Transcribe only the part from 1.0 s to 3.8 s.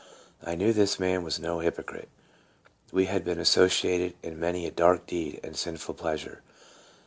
was no hypocrite. We had been asso